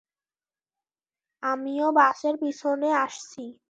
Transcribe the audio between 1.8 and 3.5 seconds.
বাসের পিছনে আসছি।